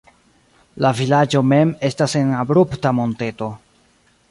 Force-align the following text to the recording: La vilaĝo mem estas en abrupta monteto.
La 0.85 0.91
vilaĝo 0.99 1.41
mem 1.51 1.75
estas 1.91 2.17
en 2.23 2.33
abrupta 2.39 2.97
monteto. 3.03 3.55